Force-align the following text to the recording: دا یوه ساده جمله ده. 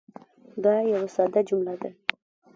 دا 0.63 0.73
یوه 0.91 1.07
ساده 1.15 1.41
جمله 1.49 1.75
ده. 1.81 1.89